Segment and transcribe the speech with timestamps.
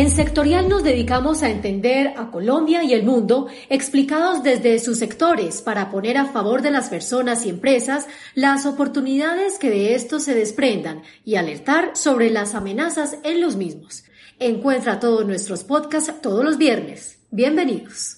[0.00, 5.60] En Sectorial nos dedicamos a entender a Colombia y el mundo explicados desde sus sectores
[5.60, 10.34] para poner a favor de las personas y empresas las oportunidades que de estos se
[10.34, 14.04] desprendan y alertar sobre las amenazas en los mismos.
[14.38, 17.18] Encuentra todos nuestros podcasts todos los viernes.
[17.30, 18.16] Bienvenidos.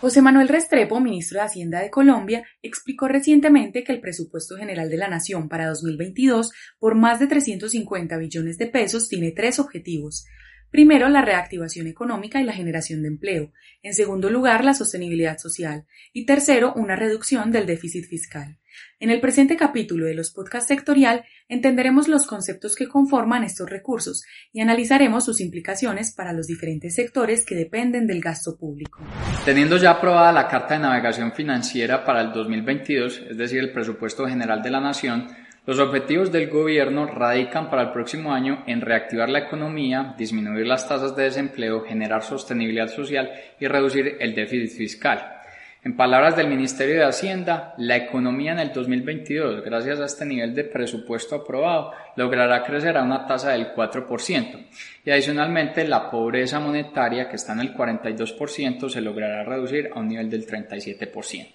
[0.00, 4.96] José Manuel Restrepo, ministro de Hacienda de Colombia, explicó recientemente que el presupuesto general de
[4.96, 10.24] la Nación para 2022, por más de 350 billones de pesos, tiene tres objetivos.
[10.70, 13.52] Primero, la reactivación económica y la generación de empleo.
[13.82, 15.84] En segundo lugar, la sostenibilidad social.
[16.14, 18.59] Y tercero, una reducción del déficit fiscal.
[18.98, 24.24] En el presente capítulo de los podcasts sectorial entenderemos los conceptos que conforman estos recursos
[24.52, 29.00] y analizaremos sus implicaciones para los diferentes sectores que dependen del gasto público.
[29.44, 34.26] Teniendo ya aprobada la Carta de Navegación Financiera para el 2022, es decir, el presupuesto
[34.26, 35.28] general de la Nación,
[35.66, 40.88] los objetivos del gobierno radican para el próximo año en reactivar la economía, disminuir las
[40.88, 45.39] tasas de desempleo, generar sostenibilidad social y reducir el déficit fiscal.
[45.82, 50.54] En palabras del Ministerio de Hacienda, la economía en el 2022, gracias a este nivel
[50.54, 54.66] de presupuesto aprobado, logrará crecer a una tasa del 4%.
[55.06, 60.08] Y adicionalmente, la pobreza monetaria, que está en el 42%, se logrará reducir a un
[60.08, 61.54] nivel del 37%.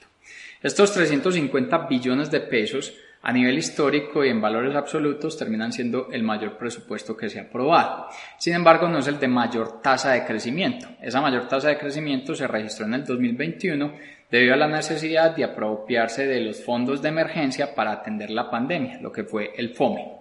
[0.63, 6.21] Estos 350 billones de pesos a nivel histórico y en valores absolutos terminan siendo el
[6.21, 8.05] mayor presupuesto que se ha aprobado.
[8.37, 10.87] Sin embargo, no es el de mayor tasa de crecimiento.
[11.01, 13.93] Esa mayor tasa de crecimiento se registró en el 2021
[14.29, 18.99] debido a la necesidad de apropiarse de los fondos de emergencia para atender la pandemia,
[19.01, 20.15] lo que fue el FOME.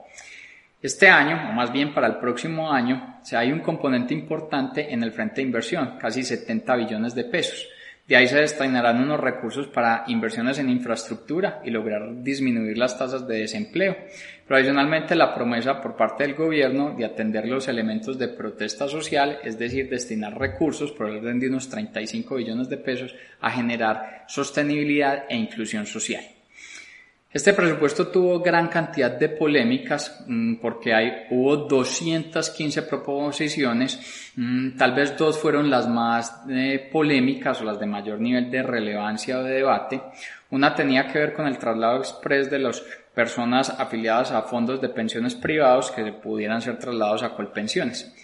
[0.83, 5.03] Este año, o más bien para el próximo año, se hay un componente importante en
[5.03, 7.67] el frente de inversión, casi 70 billones de pesos.
[8.07, 13.27] De ahí se destinarán unos recursos para inversiones en infraestructura y lograr disminuir las tasas
[13.27, 13.97] de desempleo.
[14.47, 19.39] Pero adicionalmente la promesa por parte del gobierno de atender los elementos de protesta social,
[19.43, 24.25] es decir, destinar recursos por el orden de unos 35 billones de pesos a generar
[24.29, 26.25] sostenibilidad e inclusión social.
[27.35, 34.95] Este presupuesto tuvo gran cantidad de polémicas mm, porque hay, hubo 215 proposiciones, mm, tal
[34.95, 39.43] vez dos fueron las más eh, polémicas o las de mayor nivel de relevancia o
[39.43, 40.01] de debate.
[40.51, 42.81] Una tenía que ver con el traslado express de las
[43.13, 48.15] personas afiliadas a fondos de pensiones privados que pudieran ser trasladados a Colpensiones.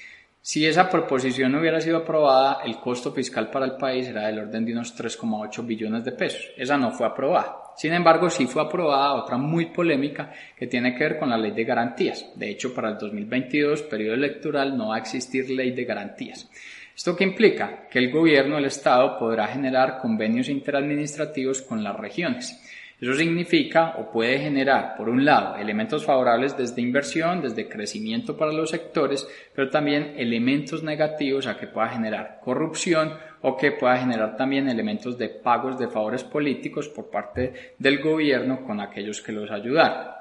[0.41, 4.65] Si esa proposición hubiera sido aprobada, el costo fiscal para el país era del orden
[4.65, 6.53] de unos 3,8 billones de pesos.
[6.57, 7.70] Esa no fue aprobada.
[7.81, 11.53] Sin embargo, sí fue aprobada otra muy polémica que tiene que ver con la ley
[11.53, 12.27] de garantías.
[12.35, 16.47] De hecho, para el 2022, periodo electoral, no va a existir ley de garantías.
[16.95, 17.89] ¿Esto qué implica?
[17.91, 22.61] Que el gobierno, el Estado, podrá generar convenios interadministrativos con las regiones.
[23.01, 28.53] Eso significa o puede generar, por un lado, elementos favorables desde inversión, desde crecimiento para
[28.53, 34.37] los sectores, pero también elementos negativos a que pueda generar corrupción o que pueda generar
[34.37, 39.51] también elementos de pagos de favores políticos por parte del gobierno con aquellos que los
[39.51, 40.13] ayudaron.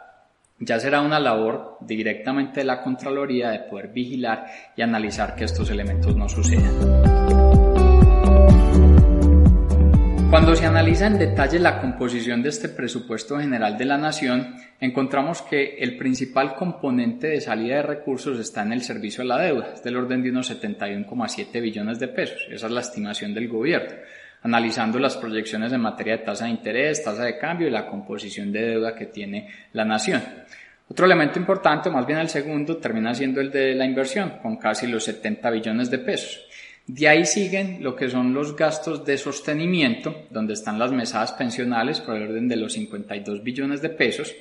[0.59, 4.45] Ya será una labor directamente de la Contraloría de poder vigilar
[4.75, 6.99] y analizar que estos elementos no sucedan.
[10.29, 15.41] Cuando se analiza en detalle la composición de este presupuesto general de la Nación, encontramos
[15.41, 19.71] que el principal componente de salida de recursos está en el servicio a la deuda,
[19.73, 22.45] es del orden de unos 71,7 billones de pesos.
[22.51, 23.95] Esa es la estimación del gobierno,
[24.43, 28.51] analizando las proyecciones en materia de tasa de interés, tasa de cambio y la composición
[28.51, 30.21] de deuda que tiene la Nación.
[30.87, 34.85] Otro elemento importante, más bien el segundo, termina siendo el de la inversión, con casi
[34.85, 36.45] los 70 billones de pesos.
[36.91, 42.01] De ahí siguen lo que son los gastos de sostenimiento, donde están las mesadas pensionales
[42.01, 44.33] por el orden de los 52 billones de pesos.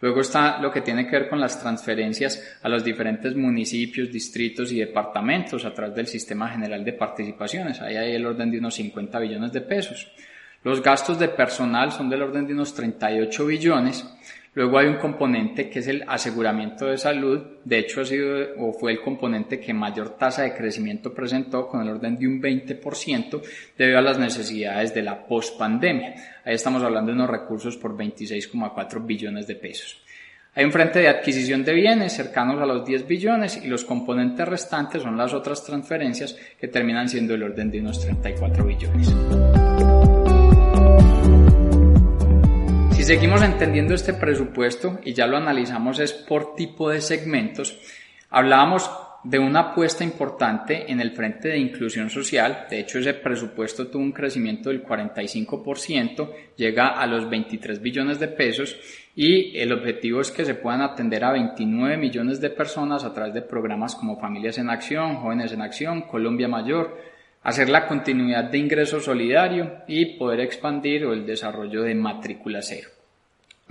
[0.00, 4.70] Luego está lo que tiene que ver con las transferencias a los diferentes municipios, distritos
[4.70, 7.80] y departamentos a través del Sistema General de Participaciones.
[7.80, 10.08] Ahí hay el orden de unos 50 billones de pesos.
[10.62, 14.06] Los gastos de personal son del orden de unos 38 billones
[14.58, 17.40] Luego hay un componente que es el aseguramiento de salud.
[17.64, 21.80] De hecho, ha sido o fue el componente que mayor tasa de crecimiento presentó con
[21.80, 23.40] el orden de un 20%
[23.78, 26.40] debido a las necesidades de la pospandemia.
[26.44, 30.02] Ahí estamos hablando de unos recursos por 26,4 billones de pesos.
[30.56, 34.48] Hay un frente de adquisición de bienes cercanos a los 10 billones y los componentes
[34.48, 39.14] restantes son las otras transferencias que terminan siendo el orden de unos 34 billones.
[43.08, 47.80] Seguimos entendiendo este presupuesto y ya lo analizamos es por tipo de segmentos,
[48.28, 48.90] hablábamos
[49.24, 52.66] de una apuesta importante en el frente de inclusión social.
[52.68, 58.28] De hecho, ese presupuesto tuvo un crecimiento del 45%, llega a los 23 billones de
[58.28, 58.76] pesos
[59.16, 63.32] y el objetivo es que se puedan atender a 29 millones de personas a través
[63.32, 66.98] de programas como Familias en Acción, Jóvenes en Acción, Colombia Mayor,
[67.42, 72.97] hacer la continuidad de ingreso solidario y poder expandir el desarrollo de matrícula cero.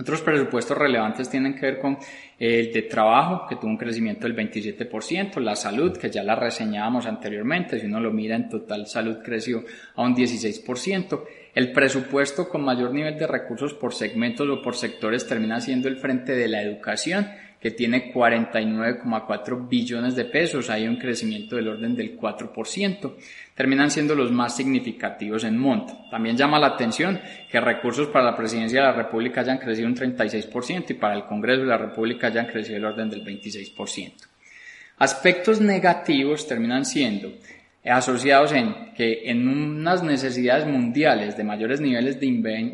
[0.00, 1.98] Otros presupuestos relevantes tienen que ver con
[2.38, 7.06] el de trabajo, que tuvo un crecimiento del 27%, la salud, que ya la reseñábamos
[7.06, 9.64] anteriormente, si uno lo mira en total, salud creció
[9.96, 11.22] a un 16%,
[11.52, 15.96] el presupuesto con mayor nivel de recursos por segmentos o por sectores termina siendo el
[15.96, 17.26] frente de la educación,
[17.60, 23.14] que tiene 49,4 billones de pesos, hay un crecimiento del orden del 4%,
[23.54, 25.96] terminan siendo los más significativos en monto.
[26.10, 27.20] También llama la atención
[27.50, 31.24] que recursos para la presidencia de la República hayan crecido un 36% y para el
[31.24, 34.12] Congreso de la República hayan crecido el orden del 26%.
[34.98, 37.32] Aspectos negativos terminan siendo
[37.84, 42.26] asociados en que en unas necesidades mundiales de mayores niveles de,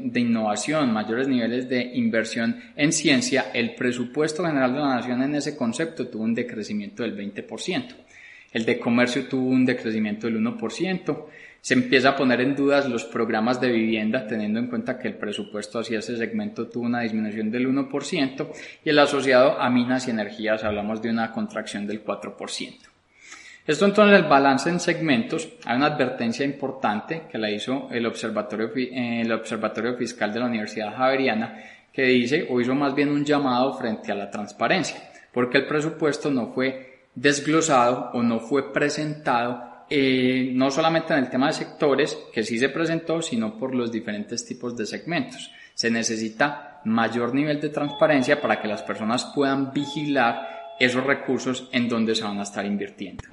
[0.04, 5.34] de, innovación, mayores niveles de inversión en ciencia, el presupuesto general de la nación en
[5.34, 7.94] ese concepto tuvo un decrecimiento del 20%.
[8.52, 11.26] El de comercio tuvo un decrecimiento del 1%.
[11.60, 15.14] Se empieza a poner en dudas los programas de vivienda, teniendo en cuenta que el
[15.14, 18.48] presupuesto hacia ese segmento tuvo una disminución del 1%
[18.84, 22.94] y el asociado a minas y energías hablamos de una contracción del 4%.
[23.66, 28.70] Esto entonces el balance en segmentos, hay una advertencia importante que la hizo el Observatorio,
[28.75, 33.72] el Observatorio Fiscal de la Universidad Javeriana, que dice o hizo más bien un llamado
[33.72, 34.96] frente a la transparencia,
[35.32, 41.31] porque el presupuesto no fue desglosado o no fue presentado eh, no solamente en el
[41.31, 45.50] tema de sectores, que sí se presentó, sino por los diferentes tipos de segmentos.
[45.75, 51.88] Se necesita mayor nivel de transparencia para que las personas puedan vigilar esos recursos en
[51.88, 53.25] donde se van a estar invirtiendo.